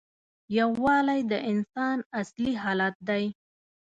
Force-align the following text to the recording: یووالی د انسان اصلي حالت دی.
یووالی 0.57 1.21
د 1.31 1.33
انسان 1.51 1.97
اصلي 2.21 2.53
حالت 2.63 2.95
دی. 3.07 3.23